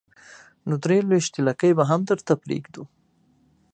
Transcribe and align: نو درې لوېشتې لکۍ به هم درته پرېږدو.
نو 0.67 0.75
درې 0.83 0.97
لوېشتې 1.07 1.39
لکۍ 1.47 1.71
به 1.77 1.83
هم 1.89 2.01
درته 2.09 2.33
پرېږدو. 2.43 2.83